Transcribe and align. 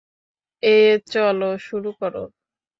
এ 0.63 0.75
চল, 1.07 1.39
শুরু 1.59 1.89
কর। 1.99 2.13